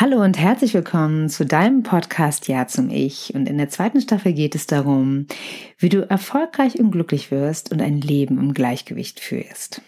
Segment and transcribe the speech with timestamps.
[0.00, 3.34] Hallo und herzlich willkommen zu deinem Podcast Ja zum Ich.
[3.34, 5.26] Und in der zweiten Staffel geht es darum,
[5.76, 9.82] wie du erfolgreich und glücklich wirst und ein Leben im Gleichgewicht führst.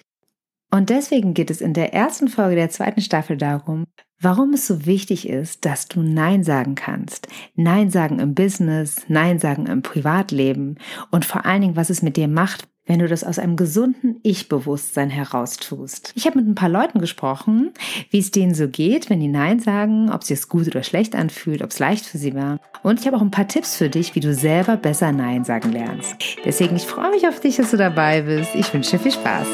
[0.73, 3.85] Und deswegen geht es in der ersten Folge der zweiten Staffel darum,
[4.21, 7.29] warum es so wichtig ist, dass du Nein sagen kannst.
[7.55, 10.79] Nein sagen im Business, Nein sagen im Privatleben
[11.13, 14.17] und vor allen Dingen, was es mit dir macht, wenn du das aus einem gesunden
[14.25, 16.13] Ich-Bewusstsein heraustust.
[16.17, 17.71] Ich habe mit ein paar Leuten gesprochen,
[18.11, 21.15] wie es denen so geht, wenn die Nein sagen, ob sie es gut oder schlecht
[21.15, 22.59] anfühlt, ob es leicht für sie war.
[22.83, 25.71] Und ich habe auch ein paar Tipps für dich, wie du selber besser Nein sagen
[25.71, 26.17] lernst.
[26.45, 28.57] Deswegen, ich freue mich auf dich, dass du dabei bist.
[28.57, 29.47] Ich wünsche dir viel Spaß.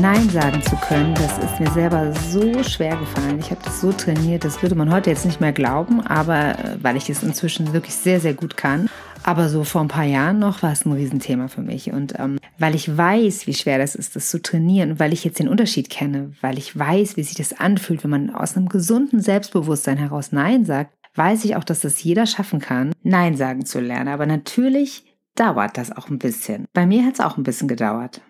[0.00, 3.38] Nein sagen zu können, das ist mir selber so schwer gefallen.
[3.38, 6.76] Ich habe das so trainiert, das würde man heute jetzt nicht mehr glauben, aber äh,
[6.82, 8.90] weil ich es inzwischen wirklich sehr, sehr gut kann.
[9.22, 11.92] Aber so vor ein paar Jahren noch war es ein Riesenthema für mich.
[11.92, 15.38] Und ähm, weil ich weiß, wie schwer das ist, das zu trainieren, weil ich jetzt
[15.38, 19.20] den Unterschied kenne, weil ich weiß, wie sich das anfühlt, wenn man aus einem gesunden
[19.20, 23.80] Selbstbewusstsein heraus Nein sagt, weiß ich auch, dass das jeder schaffen kann, Nein sagen zu
[23.80, 24.08] lernen.
[24.08, 25.04] Aber natürlich
[25.36, 26.66] dauert das auch ein bisschen.
[26.74, 28.20] Bei mir hat es auch ein bisschen gedauert.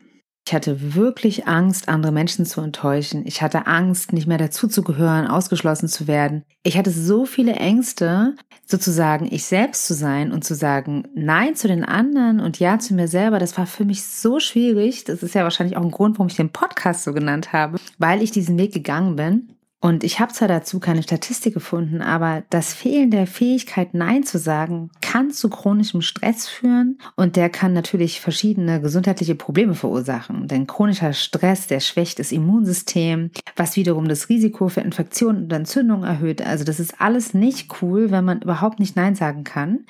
[0.46, 3.26] Ich hatte wirklich Angst, andere Menschen zu enttäuschen.
[3.26, 6.44] Ich hatte Angst, nicht mehr dazuzugehören, ausgeschlossen zu werden.
[6.62, 8.34] Ich hatte so viele Ängste,
[8.66, 12.92] sozusagen ich selbst zu sein und zu sagen Nein zu den anderen und Ja zu
[12.92, 13.38] mir selber.
[13.38, 15.04] Das war für mich so schwierig.
[15.04, 18.22] Das ist ja wahrscheinlich auch ein Grund, warum ich den Podcast so genannt habe, weil
[18.22, 19.53] ich diesen Weg gegangen bin.
[19.84, 24.38] Und ich habe zwar dazu keine Statistik gefunden, aber das Fehlen der Fähigkeit, Nein zu
[24.38, 30.48] sagen, kann zu chronischem Stress führen und der kann natürlich verschiedene gesundheitliche Probleme verursachen.
[30.48, 36.08] Denn chronischer Stress, der schwächt das Immunsystem, was wiederum das Risiko für Infektionen und Entzündungen
[36.08, 36.40] erhöht.
[36.40, 39.84] Also das ist alles nicht cool, wenn man überhaupt nicht Nein sagen kann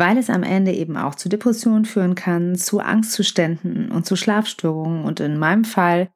[0.00, 5.04] weil es am Ende eben auch zu Depressionen führen kann, zu Angstzuständen und zu Schlafstörungen
[5.04, 6.08] und in meinem Fall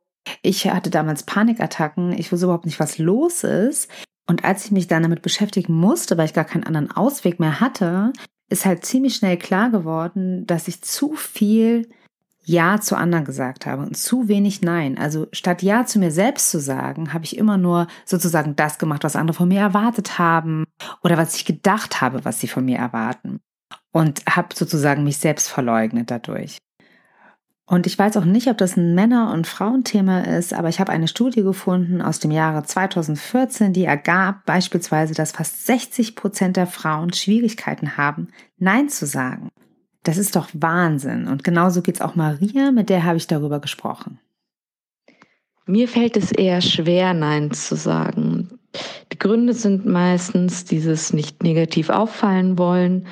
[0.43, 2.13] ich hatte damals Panikattacken.
[2.13, 3.91] Ich wusste überhaupt nicht, was los ist.
[4.27, 7.61] Und als ich mich dann damit beschäftigen musste, weil ich gar keinen anderen Ausweg mehr
[7.61, 8.13] hatte,
[8.49, 11.89] ist halt ziemlich schnell klar geworden, dass ich zu viel
[12.45, 14.99] Ja zu anderen gesagt habe und zu wenig Nein.
[14.99, 19.05] Also statt Ja zu mir selbst zu sagen, habe ich immer nur sozusagen das gemacht,
[19.05, 20.65] was andere von mir erwartet haben
[21.03, 23.41] oder was ich gedacht habe, was sie von mir erwarten.
[23.91, 26.59] Und habe sozusagen mich selbst verleugnet dadurch.
[27.65, 30.93] Und ich weiß auch nicht, ob das ein Männer- und Frauenthema ist, aber ich habe
[30.93, 36.67] eine Studie gefunden aus dem Jahre 2014, die ergab beispielsweise, dass fast 60 Prozent der
[36.67, 38.29] Frauen Schwierigkeiten haben,
[38.59, 39.49] Nein zu sagen.
[40.03, 41.29] Das ist doch Wahnsinn.
[41.29, 44.19] Und genauso geht es auch Maria, mit der habe ich darüber gesprochen.
[45.65, 48.59] Mir fällt es eher schwer, Nein zu sagen.
[49.13, 53.07] Die Gründe sind meistens dieses nicht negativ auffallen wollen.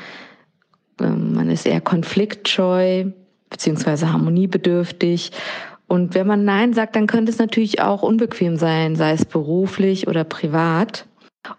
[1.00, 3.12] Ähm, man ist eher konfliktscheu
[3.50, 5.33] beziehungsweise harmoniebedürftig.
[5.87, 10.06] Und wenn man Nein sagt, dann könnte es natürlich auch unbequem sein, sei es beruflich
[10.06, 11.06] oder privat.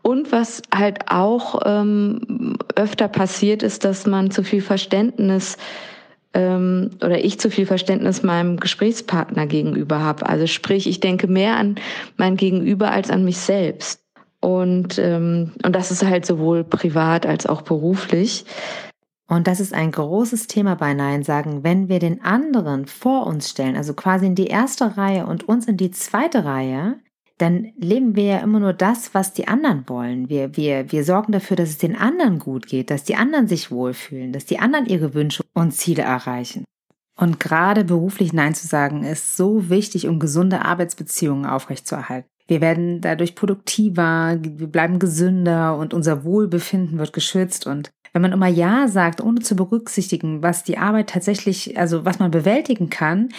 [0.01, 5.57] Und was halt auch ähm, öfter passiert, ist, dass man zu viel Verständnis
[6.33, 10.27] ähm, oder ich zu viel Verständnis meinem Gesprächspartner gegenüber habe.
[10.27, 11.75] Also sprich, ich denke mehr an
[12.17, 14.01] mein Gegenüber als an mich selbst.
[14.39, 18.45] Und, ähm, und das ist halt sowohl privat als auch beruflich.
[19.31, 23.49] Und das ist ein großes Thema bei Nein sagen, wenn wir den anderen vor uns
[23.49, 26.99] stellen, also quasi in die erste Reihe und uns in die zweite Reihe,
[27.37, 30.27] dann leben wir ja immer nur das, was die anderen wollen.
[30.27, 33.71] Wir, wir, wir sorgen dafür, dass es den anderen gut geht, dass die anderen sich
[33.71, 36.65] wohlfühlen, dass die anderen ihre Wünsche und Ziele erreichen.
[37.17, 42.27] Und gerade beruflich Nein zu sagen, ist so wichtig, um gesunde Arbeitsbeziehungen aufrechtzuerhalten.
[42.47, 48.33] Wir werden dadurch produktiver, wir bleiben gesünder und unser Wohlbefinden wird geschützt und wenn man
[48.33, 53.29] immer Ja sagt, ohne zu berücksichtigen, was die Arbeit tatsächlich, also was man bewältigen kann,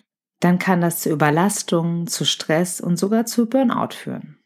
[0.40, 4.38] dann kann das zu Überlastung, zu Stress und sogar zu Burnout führen.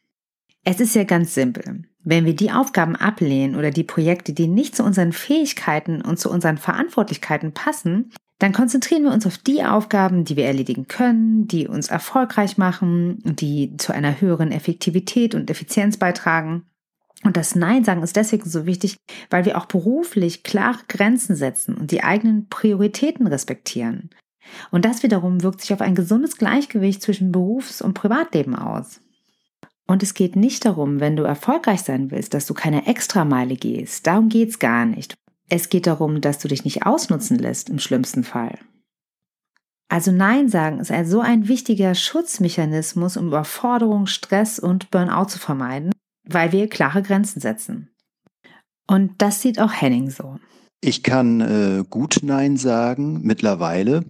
[0.64, 1.84] Es ist ja ganz simpel.
[2.02, 6.30] Wenn wir die Aufgaben ablehnen oder die Projekte, die nicht zu unseren Fähigkeiten und zu
[6.30, 11.66] unseren Verantwortlichkeiten passen, dann konzentrieren wir uns auf die Aufgaben, die wir erledigen können, die
[11.68, 16.64] uns erfolgreich machen die zu einer höheren Effektivität und Effizienz beitragen.
[17.26, 18.98] Und das Nein sagen ist deswegen so wichtig,
[19.30, 24.10] weil wir auch beruflich klare Grenzen setzen und die eigenen Prioritäten respektieren.
[24.70, 29.00] Und das wiederum wirkt sich auf ein gesundes Gleichgewicht zwischen Berufs- und Privatleben aus.
[29.88, 34.06] Und es geht nicht darum, wenn du erfolgreich sein willst, dass du keine Extrameile gehst.
[34.06, 35.14] Darum geht's gar nicht.
[35.48, 38.56] Es geht darum, dass du dich nicht ausnutzen lässt im schlimmsten Fall.
[39.88, 45.40] Also Nein sagen ist also so ein wichtiger Schutzmechanismus, um Überforderung, Stress und Burnout zu
[45.40, 45.90] vermeiden
[46.26, 47.90] weil wir klare Grenzen setzen.
[48.86, 50.38] Und das sieht auch Henning so.
[50.80, 54.04] Ich kann äh, gut Nein sagen mittlerweile,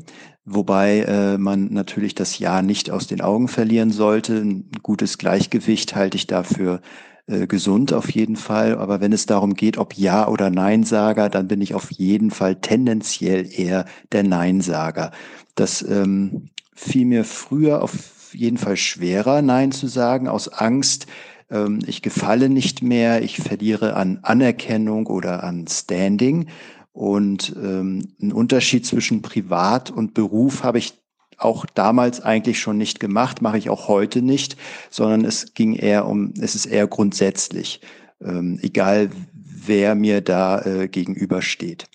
[0.45, 4.35] wobei äh, man natürlich das Ja nicht aus den Augen verlieren sollte.
[4.37, 6.81] Ein gutes Gleichgewicht halte ich dafür
[7.27, 8.77] äh, gesund auf jeden Fall.
[8.77, 12.57] Aber wenn es darum geht, ob Ja oder Nein-Sager, dann bin ich auf jeden Fall
[12.57, 15.13] tendenziell eher der Nein-Sager.
[15.55, 21.07] Das ähm, fiel mir früher auf jeden Fall schwerer, Nein zu sagen, aus Angst,
[21.51, 26.49] ähm, ich gefalle nicht mehr, ich verliere an Anerkennung oder an Standing.
[26.93, 30.95] Und ähm, ein Unterschied zwischen Privat und Beruf habe ich
[31.39, 34.57] auch damals eigentlich schon nicht gemacht, mache ich auch heute nicht,
[34.91, 37.83] sondern es ging eher um, es ist eher grundsätzlich,
[38.23, 41.87] ähm, egal wer mir da äh, gegenübersteht.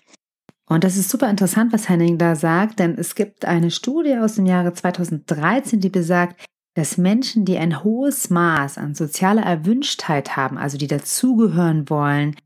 [0.66, 4.36] Und das ist super interessant, was Henning da sagt, denn es gibt eine Studie aus
[4.36, 6.40] dem Jahre 2013, die besagt,
[6.74, 12.36] dass Menschen, die ein hohes Maß an sozialer Erwünschtheit haben, also die dazugehören wollen,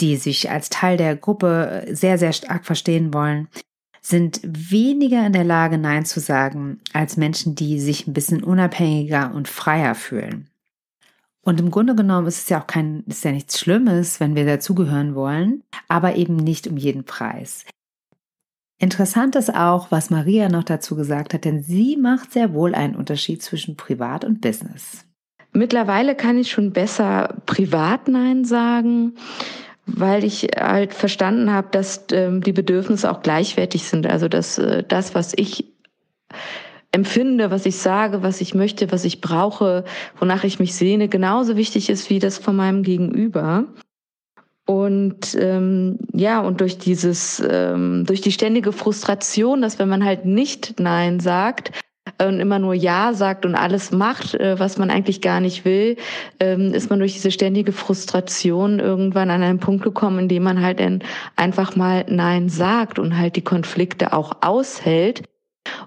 [0.00, 3.48] die sich als Teil der Gruppe sehr, sehr stark verstehen wollen,
[4.02, 9.32] sind weniger in der Lage, Nein zu sagen, als Menschen, die sich ein bisschen unabhängiger
[9.34, 10.48] und freier fühlen.
[11.42, 14.44] Und im Grunde genommen ist es ja auch kein, ist ja nichts Schlimmes, wenn wir
[14.44, 17.64] dazugehören wollen, aber eben nicht um jeden Preis.
[18.78, 22.94] Interessant ist auch, was Maria noch dazu gesagt hat, denn sie macht sehr wohl einen
[22.94, 25.04] Unterschied zwischen Privat und Business.
[25.52, 29.14] Mittlerweile kann ich schon besser Privat Nein sagen
[29.86, 34.06] weil ich halt verstanden habe, dass ähm, die Bedürfnisse auch gleichwertig sind.
[34.06, 35.72] Also dass äh, das, was ich
[36.92, 39.84] empfinde, was ich sage, was ich möchte, was ich brauche,
[40.18, 43.64] wonach ich mich sehne, genauso wichtig ist wie das von meinem Gegenüber.
[44.66, 50.24] Und ähm, ja, und durch dieses, ähm, durch die ständige Frustration, dass wenn man halt
[50.24, 51.72] nicht Nein sagt,
[52.18, 55.96] und immer nur Ja sagt und alles macht, äh, was man eigentlich gar nicht will,
[56.40, 60.62] ähm, ist man durch diese ständige Frustration irgendwann an einen Punkt gekommen, in dem man
[60.62, 60.80] halt
[61.36, 65.22] einfach mal Nein sagt und halt die Konflikte auch aushält.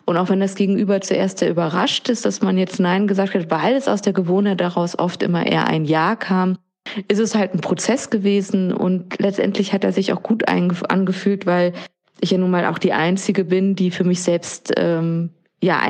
[0.05, 3.49] Und auch wenn das Gegenüber zuerst sehr überrascht ist, dass man jetzt Nein gesagt hat,
[3.49, 6.57] weil es aus der Gewohnheit daraus oft immer eher ein Ja kam,
[7.07, 11.73] ist es halt ein Prozess gewesen und letztendlich hat er sich auch gut angefühlt, weil
[12.21, 15.29] ich ja nun mal auch die Einzige bin, die für mich selbst ähm,
[15.61, 15.81] ja,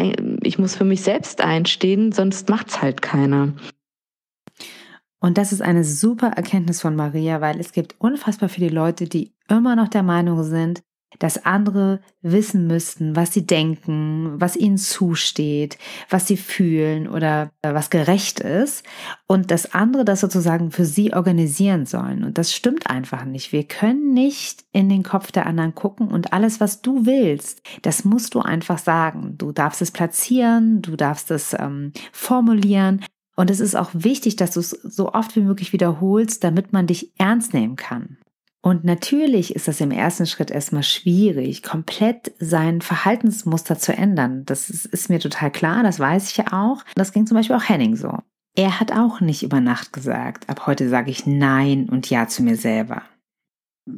[0.42, 3.54] ich muss für mich selbst einstehen, sonst macht's halt keiner.
[5.20, 9.34] Und das ist eine super Erkenntnis von Maria, weil es gibt unfassbar viele Leute, die
[9.50, 10.82] immer noch der Meinung sind,
[11.18, 15.78] dass andere wissen müssten, was sie denken, was ihnen zusteht,
[16.10, 18.86] was sie fühlen oder was gerecht ist
[19.26, 22.24] und dass andere das sozusagen für sie organisieren sollen.
[22.24, 23.52] Und das stimmt einfach nicht.
[23.52, 28.06] Wir können nicht in den Kopf der anderen gucken und alles, was du willst, das
[28.06, 29.36] musst du einfach sagen.
[29.38, 33.04] Du darfst es platzieren, du darfst es ähm, formulieren.
[33.36, 36.88] Und es ist auch wichtig, dass du es so oft wie möglich wiederholst, damit man
[36.88, 38.18] dich ernst nehmen kann.
[38.62, 44.44] Und natürlich ist das im ersten Schritt erstmal schwierig, komplett sein Verhaltensmuster zu ändern.
[44.46, 46.84] Das ist, ist, mir total klar, das weiß ich ja auch.
[46.96, 48.18] Das ging zum Beispiel auch Henning so.
[48.56, 52.44] Er hat auch nicht über Nacht gesagt, ab heute sage ich Nein und Ja zu
[52.44, 53.04] mir selber.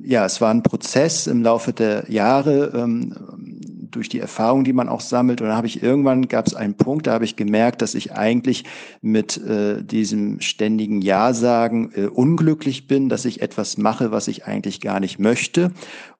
[0.03, 3.59] Ja, es war ein Prozess im Laufe der Jahre, ähm,
[3.91, 5.41] durch die Erfahrung, die man auch sammelt.
[5.41, 8.13] Und dann habe ich irgendwann gab es einen Punkt, da habe ich gemerkt, dass ich
[8.13, 8.63] eigentlich
[9.01, 14.81] mit äh, diesem ständigen Ja-Sagen äh, unglücklich bin, dass ich etwas mache, was ich eigentlich
[14.81, 15.71] gar nicht möchte.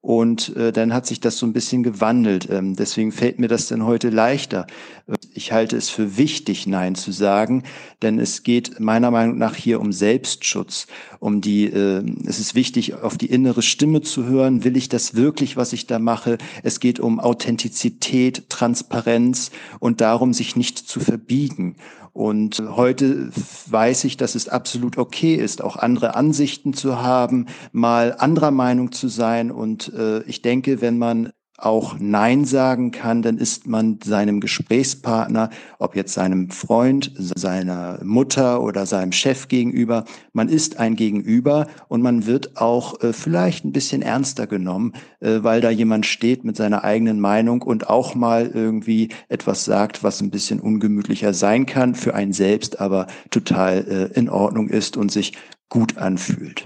[0.02, 2.50] Und äh, dann hat sich das so ein bisschen gewandelt.
[2.50, 4.66] Ähm, deswegen fällt mir das dann heute leichter.
[5.36, 7.64] Ich halte es für wichtig, Nein zu sagen,
[8.02, 10.88] denn es geht meiner Meinung nach hier um Selbstschutz,
[11.20, 14.64] um die, äh, es ist wichtig, auf die innere Stimme zu hören.
[14.64, 16.40] Will ich das wirklich, was ich da mache?
[16.64, 21.76] Es geht um Authentizität, Transparenz und darum, sich nicht zu verbiegen.
[22.14, 23.32] Und heute
[23.68, 28.92] weiß ich, dass es absolut okay ist, auch andere Ansichten zu haben, mal anderer Meinung
[28.92, 29.50] zu sein.
[29.50, 31.32] Und äh, ich denke, wenn man
[31.62, 38.62] auch Nein sagen kann, dann ist man seinem Gesprächspartner, ob jetzt seinem Freund, seiner Mutter
[38.62, 43.72] oder seinem Chef gegenüber, man ist ein Gegenüber und man wird auch äh, vielleicht ein
[43.72, 48.48] bisschen ernster genommen, äh, weil da jemand steht mit seiner eigenen Meinung und auch mal
[48.48, 54.20] irgendwie etwas sagt, was ein bisschen ungemütlicher sein kann, für einen selbst aber total äh,
[54.20, 55.34] in Ordnung ist und sich
[55.70, 56.66] gut anfühlt.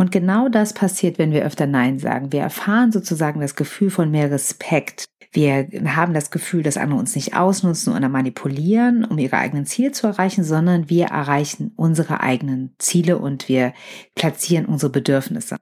[0.00, 2.32] Und genau das passiert, wenn wir öfter Nein sagen.
[2.32, 5.04] Wir erfahren sozusagen das Gefühl von mehr Respekt.
[5.30, 9.92] Wir haben das Gefühl, dass andere uns nicht ausnutzen oder manipulieren, um ihre eigenen Ziele
[9.92, 13.74] zu erreichen, sondern wir erreichen unsere eigenen Ziele und wir
[14.14, 15.56] platzieren unsere Bedürfnisse.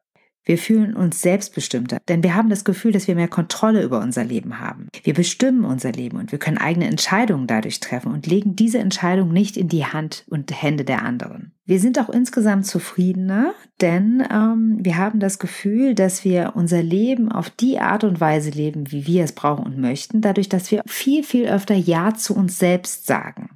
[0.48, 4.24] Wir fühlen uns selbstbestimmter, denn wir haben das Gefühl, dass wir mehr Kontrolle über unser
[4.24, 4.88] Leben haben.
[5.02, 9.30] Wir bestimmen unser Leben und wir können eigene Entscheidungen dadurch treffen und legen diese Entscheidung
[9.30, 11.52] nicht in die Hand und Hände der anderen.
[11.66, 13.52] Wir sind auch insgesamt zufriedener,
[13.82, 18.48] denn ähm, wir haben das Gefühl, dass wir unser Leben auf die Art und Weise
[18.48, 22.34] leben, wie wir es brauchen und möchten, dadurch, dass wir viel, viel öfter Ja zu
[22.34, 23.50] uns selbst sagen.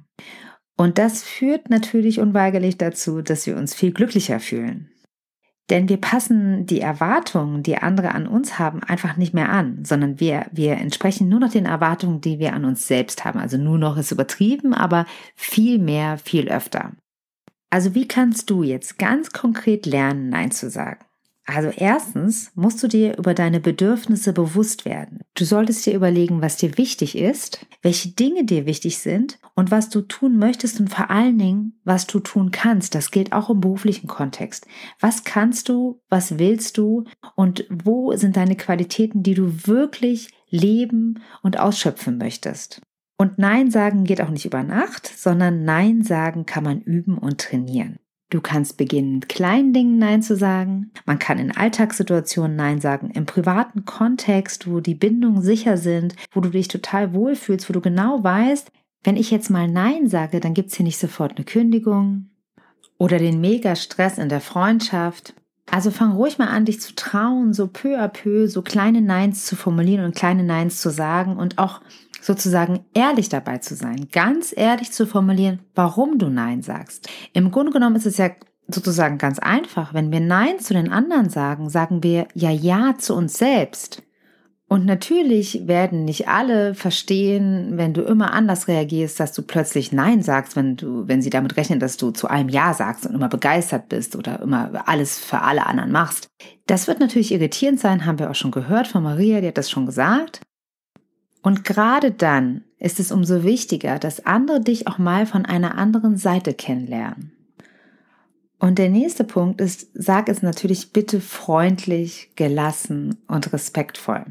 [0.77, 4.92] Und das führt natürlich unweigerlich dazu, dass wir uns viel glücklicher fühlen.
[5.69, 10.19] Denn wir passen die Erwartungen, die andere an uns haben, einfach nicht mehr an, sondern
[10.19, 13.39] wir, wir entsprechen nur noch den Erwartungen, die wir an uns selbst haben.
[13.39, 15.05] Also nur noch ist übertrieben, aber
[15.35, 16.91] viel mehr, viel öfter.
[17.69, 20.99] Also wie kannst du jetzt ganz konkret lernen, Nein zu sagen?
[21.45, 25.19] Also erstens musst du dir über deine Bedürfnisse bewusst werden.
[25.35, 29.89] Du solltest dir überlegen, was dir wichtig ist, welche Dinge dir wichtig sind und was
[29.89, 32.95] du tun möchtest und vor allen Dingen, was du tun kannst.
[32.95, 34.67] Das gilt auch im beruflichen Kontext.
[35.01, 37.03] Was kannst du, was willst du
[37.35, 42.81] und wo sind deine Qualitäten, die du wirklich leben und ausschöpfen möchtest?
[43.17, 47.41] Und Nein sagen geht auch nicht über Nacht, sondern Nein sagen kann man üben und
[47.41, 47.99] trainieren.
[48.33, 50.89] Du kannst beginnen, kleinen Dingen Nein zu sagen.
[51.05, 56.41] Man kann in Alltagssituationen Nein sagen, im privaten Kontext, wo die Bindungen sicher sind, wo
[56.41, 58.71] du dich total wohlfühlst, wo du genau weißt,
[59.03, 62.31] wenn ich jetzt mal Nein sage, dann gibt es hier nicht sofort eine Kündigung
[62.97, 65.35] oder den Mega-Stress in der Freundschaft.
[65.69, 69.45] Also fang ruhig mal an, dich zu trauen, so peu à peu, so kleine Neins
[69.45, 71.81] zu formulieren und kleine Neins zu sagen und auch
[72.23, 77.09] sozusagen ehrlich dabei zu sein, ganz ehrlich zu formulieren, warum du Nein sagst.
[77.33, 78.29] Im Grunde genommen ist es ja
[78.67, 79.93] sozusagen ganz einfach.
[79.93, 84.03] Wenn wir Nein zu den anderen sagen, sagen wir ja Ja zu uns selbst.
[84.69, 90.23] Und natürlich werden nicht alle verstehen, wenn du immer anders reagierst, dass du plötzlich Nein
[90.23, 93.29] sagst, wenn du, wenn sie damit rechnen, dass du zu allem Ja sagst und immer
[93.29, 96.27] begeistert bist oder immer alles für alle anderen machst.
[96.65, 99.69] Das wird natürlich irritierend sein, haben wir auch schon gehört von Maria, die hat das
[99.69, 100.41] schon gesagt.
[101.43, 106.17] Und gerade dann ist es umso wichtiger, dass andere dich auch mal von einer anderen
[106.17, 107.33] Seite kennenlernen.
[108.59, 114.25] Und der nächste Punkt ist, sag es natürlich bitte freundlich, gelassen und respektvoll.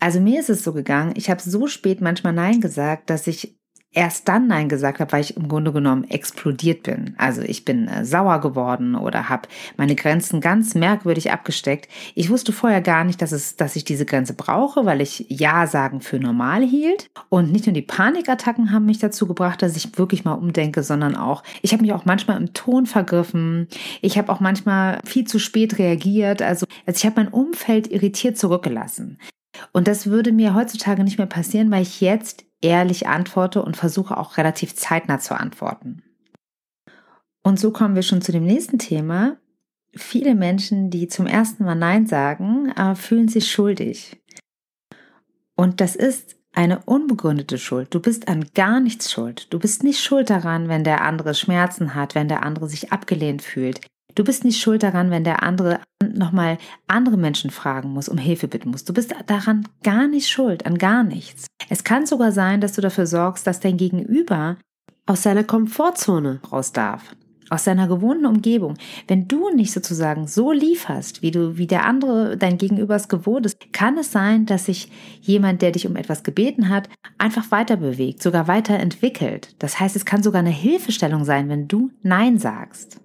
[0.00, 3.54] Also mir ist es so gegangen, ich habe so spät manchmal Nein gesagt, dass ich
[3.92, 7.14] erst dann Nein gesagt habe, weil ich im Grunde genommen explodiert bin.
[7.18, 11.90] Also ich bin äh, sauer geworden oder habe meine Grenzen ganz merkwürdig abgesteckt.
[12.14, 15.66] Ich wusste vorher gar nicht, dass, es, dass ich diese Grenze brauche, weil ich Ja
[15.66, 17.10] sagen für normal hielt.
[17.28, 21.14] Und nicht nur die Panikattacken haben mich dazu gebracht, dass ich wirklich mal umdenke, sondern
[21.14, 23.68] auch, ich habe mich auch manchmal im Ton vergriffen.
[24.00, 26.40] Ich habe auch manchmal viel zu spät reagiert.
[26.40, 29.18] Also, also ich habe mein Umfeld irritiert zurückgelassen.
[29.72, 34.16] Und das würde mir heutzutage nicht mehr passieren, weil ich jetzt ehrlich antworte und versuche
[34.16, 36.02] auch relativ zeitnah zu antworten.
[37.42, 39.36] Und so kommen wir schon zu dem nächsten Thema.
[39.94, 44.22] Viele Menschen, die zum ersten Mal Nein sagen, äh, fühlen sich schuldig.
[45.54, 47.94] Und das ist eine unbegründete Schuld.
[47.94, 49.52] Du bist an gar nichts schuld.
[49.52, 53.42] Du bist nicht schuld daran, wenn der andere Schmerzen hat, wenn der andere sich abgelehnt
[53.42, 53.80] fühlt.
[54.14, 55.80] Du bist nicht schuld daran, wenn der andere
[56.14, 58.84] nochmal andere Menschen fragen muss, um Hilfe bitten muss.
[58.84, 61.46] Du bist daran gar nicht schuld, an gar nichts.
[61.68, 64.56] Es kann sogar sein, dass du dafür sorgst, dass dein Gegenüber
[65.06, 67.16] aus seiner Komfortzone raus darf,
[67.50, 68.74] aus seiner gewohnten Umgebung.
[69.08, 73.46] Wenn du nicht sozusagen so lieferst, wie du, wie der andere dein Gegenüber es gewohnt
[73.46, 74.90] ist, kann es sein, dass sich
[75.20, 76.88] jemand, der dich um etwas gebeten hat,
[77.18, 79.54] einfach weiter bewegt, sogar weiterentwickelt.
[79.58, 83.01] Das heißt, es kann sogar eine Hilfestellung sein, wenn du Nein sagst.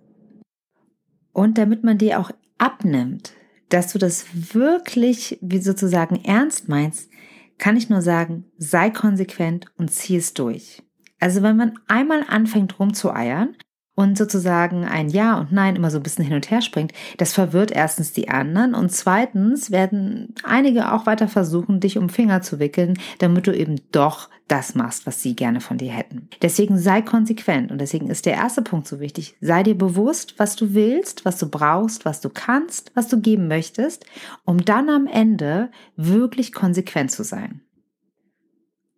[1.38, 3.34] Und damit man dir auch abnimmt,
[3.70, 4.25] dass du das
[4.56, 7.12] wirklich wie sozusagen ernst meinst,
[7.60, 10.82] kann ich nur sagen, sei konsequent und zieh es durch.
[11.20, 13.56] Also wenn man einmal anfängt rumzueiern,
[13.98, 17.34] und sozusagen ein Ja und Nein immer so ein bisschen hin und her springt, das
[17.34, 22.60] verwirrt erstens die anderen und zweitens werden einige auch weiter versuchen, dich um Finger zu
[22.60, 26.30] wickeln, damit du eben doch das machst, was sie gerne von dir hätten.
[26.44, 29.36] Deswegen sei konsequent und deswegen ist der erste Punkt so wichtig.
[29.42, 33.48] Sei dir bewusst, was du willst, was du brauchst, was du kannst, was du geben
[33.48, 34.06] möchtest,
[34.46, 37.62] um dann am Ende wirklich konsequent zu sein.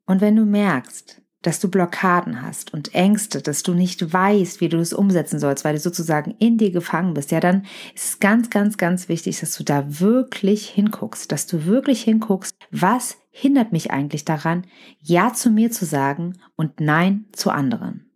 [0.06, 4.70] Und wenn du merkst, dass du Blockaden hast und Ängste, dass du nicht weißt, wie
[4.70, 7.64] du es umsetzen sollst, weil du sozusagen in dir gefangen bist, ja, dann
[7.96, 12.56] ist es ganz, ganz, ganz wichtig, dass du da wirklich hinguckst, dass du wirklich hinguckst,
[12.72, 14.66] was hindert mich eigentlich daran,
[15.02, 18.10] Ja zu mir zu sagen und Nein zu anderen.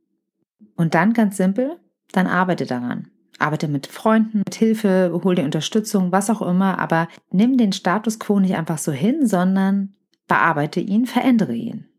[0.75, 1.80] Und dann ganz simpel,
[2.12, 3.10] dann arbeite daran.
[3.39, 8.20] Arbeite mit Freunden, mit Hilfe, hol dir Unterstützung, was auch immer, aber nimm den Status
[8.20, 9.96] quo nicht einfach so hin, sondern
[10.27, 11.93] bearbeite ihn, verändere ihn.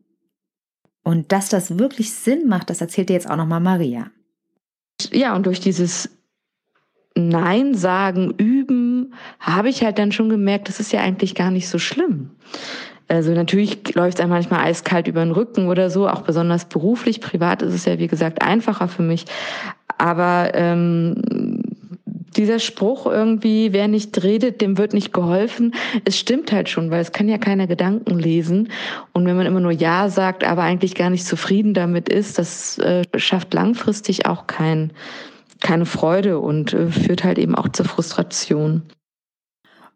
[1.05, 4.07] Und dass das wirklich Sinn macht, das erzählt dir jetzt auch nochmal Maria.
[5.11, 6.09] Ja, und durch dieses
[7.15, 11.69] Nein sagen üben, habe ich halt dann schon gemerkt, das ist ja eigentlich gar nicht
[11.69, 12.31] so schlimm.
[13.07, 17.21] Also natürlich läuft es einem manchmal eiskalt über den Rücken oder so, auch besonders beruflich.
[17.21, 19.25] Privat ist es ja, wie gesagt, einfacher für mich.
[19.99, 21.21] Aber ähm,
[22.35, 25.73] dieser Spruch irgendwie, wer nicht redet, dem wird nicht geholfen,
[26.05, 28.69] es stimmt halt schon, weil es kann ja keiner Gedanken lesen.
[29.13, 32.77] Und wenn man immer nur Ja sagt, aber eigentlich gar nicht zufrieden damit ist, das
[32.79, 34.91] äh, schafft langfristig auch kein,
[35.61, 38.83] keine Freude und äh, führt halt eben auch zur Frustration.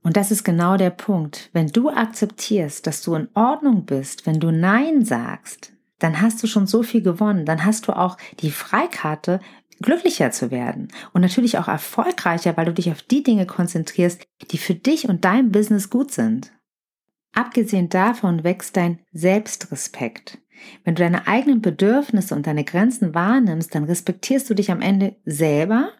[0.01, 1.49] Und das ist genau der Punkt.
[1.51, 6.47] Wenn du akzeptierst, dass du in Ordnung bist, wenn du Nein sagst, dann hast du
[6.47, 7.45] schon so viel gewonnen.
[7.45, 9.41] Dann hast du auch die Freikarte,
[9.81, 14.21] glücklicher zu werden und natürlich auch erfolgreicher, weil du dich auf die Dinge konzentrierst,
[14.51, 16.51] die für dich und dein Business gut sind.
[17.33, 20.39] Abgesehen davon wächst dein Selbstrespekt.
[20.83, 25.15] Wenn du deine eigenen Bedürfnisse und deine Grenzen wahrnimmst, dann respektierst du dich am Ende
[25.25, 25.91] selber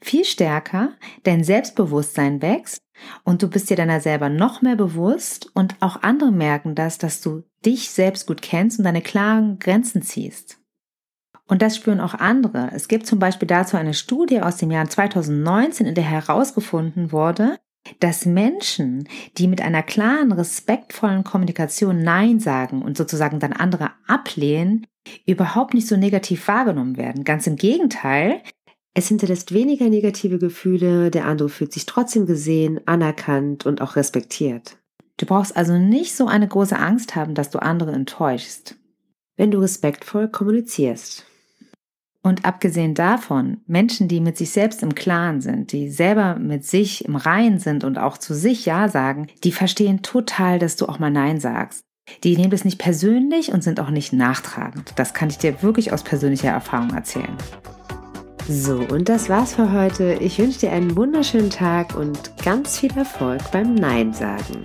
[0.00, 2.82] viel stärker, dein Selbstbewusstsein wächst
[3.24, 7.20] und du bist dir deiner selber noch mehr bewusst und auch andere merken das, dass
[7.20, 10.61] du dich selbst gut kennst und deine klaren Grenzen ziehst.
[11.52, 12.70] Und das spüren auch andere.
[12.72, 17.58] Es gibt zum Beispiel dazu eine Studie aus dem Jahr 2019, in der herausgefunden wurde,
[18.00, 19.06] dass Menschen,
[19.36, 24.86] die mit einer klaren, respektvollen Kommunikation Nein sagen und sozusagen dann andere ablehnen,
[25.26, 27.22] überhaupt nicht so negativ wahrgenommen werden.
[27.22, 28.40] Ganz im Gegenteil,
[28.94, 34.78] es hinterlässt weniger negative Gefühle, der andere fühlt sich trotzdem gesehen, anerkannt und auch respektiert.
[35.18, 38.76] Du brauchst also nicht so eine große Angst haben, dass du andere enttäuschst,
[39.36, 41.26] wenn du respektvoll kommunizierst.
[42.24, 47.04] Und abgesehen davon, Menschen, die mit sich selbst im Klaren sind, die selber mit sich
[47.04, 51.00] im Reinen sind und auch zu sich Ja sagen, die verstehen total, dass du auch
[51.00, 51.84] mal Nein sagst.
[52.22, 54.92] Die nehmen das nicht persönlich und sind auch nicht nachtragend.
[54.96, 57.36] Das kann ich dir wirklich aus persönlicher Erfahrung erzählen.
[58.48, 60.14] So, und das war's für heute.
[60.14, 64.62] Ich wünsche dir einen wunderschönen Tag und ganz viel Erfolg beim Nein sagen.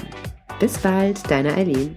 [0.59, 1.95] Bis bald, deine Eileen.